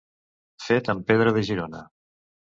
Fet 0.67 0.89
en 0.93 1.03
pedra 1.11 1.33
de 1.35 1.43
Girona. 1.49 1.83